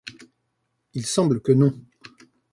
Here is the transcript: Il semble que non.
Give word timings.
Il 0.95 1.05
semble 1.05 1.43
que 1.43 1.51
non. 1.51 1.79